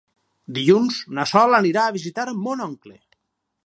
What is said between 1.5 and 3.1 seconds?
anirà a visitar mon oncle.